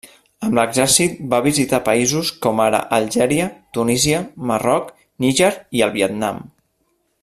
Amb 0.45 0.55
l'exèrcit 0.59 1.19
va 1.33 1.41
visitar 1.47 1.81
països 1.89 2.31
com 2.47 2.63
ara 2.65 2.81
Algèria, 2.99 3.47
Tunísia, 3.79 4.25
Marroc, 4.53 4.93
Níger 5.27 5.55
i 5.81 5.89
el 5.89 5.97
Vietnam. 6.01 6.47